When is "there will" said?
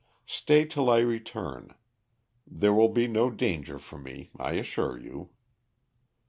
2.47-2.89